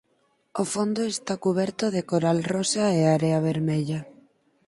O 0.61 0.63
fondo 0.73 1.01
está 1.13 1.33
cuberto 1.45 1.85
de 1.95 2.01
coral 2.11 2.39
rosa 2.53 2.85
e 2.99 3.01
area 3.15 3.43
vermella. 3.49 3.99